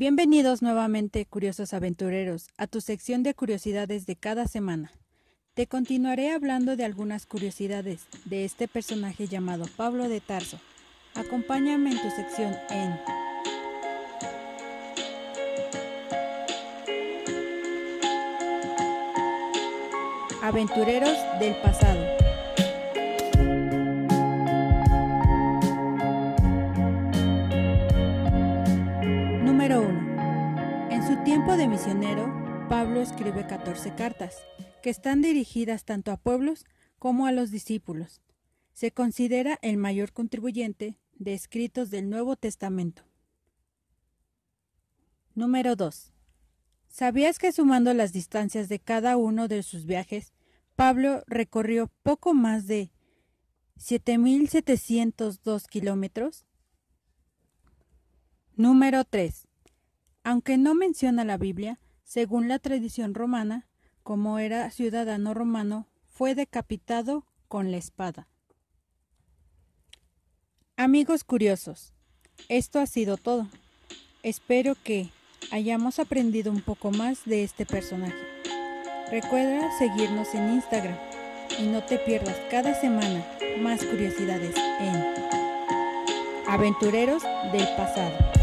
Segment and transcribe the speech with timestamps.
[0.00, 4.90] Bienvenidos nuevamente, curiosos aventureros, a tu sección de curiosidades de cada semana.
[5.52, 10.58] Te continuaré hablando de algunas curiosidades de este personaje llamado Pablo de Tarso.
[11.14, 12.98] Acompáñame en tu sección en
[20.42, 22.19] Aventureros del pasado.
[31.56, 32.32] De misionero,
[32.68, 34.36] Pablo escribe 14 cartas,
[34.82, 36.64] que están dirigidas tanto a pueblos
[37.00, 38.22] como a los discípulos.
[38.72, 43.02] Se considera el mayor contribuyente de escritos del Nuevo Testamento.
[45.34, 46.12] Número 2.
[46.88, 50.32] ¿Sabías que sumando las distancias de cada uno de sus viajes,
[50.76, 52.92] Pablo recorrió poco más de
[53.76, 56.46] 7.702 kilómetros?
[58.54, 59.49] Número 3.
[60.30, 63.66] Aunque no menciona la Biblia, según la tradición romana,
[64.04, 68.28] como era ciudadano romano, fue decapitado con la espada.
[70.76, 71.92] Amigos curiosos,
[72.48, 73.48] esto ha sido todo.
[74.22, 75.10] Espero que
[75.50, 78.14] hayamos aprendido un poco más de este personaje.
[79.10, 80.96] Recuerda seguirnos en Instagram
[81.58, 83.26] y no te pierdas cada semana
[83.58, 85.04] más curiosidades en
[86.46, 88.39] Aventureros del Pasado.